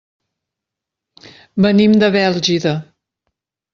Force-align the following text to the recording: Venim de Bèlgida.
Venim 1.65 1.95
de 2.05 2.09
Bèlgida. 2.17 2.77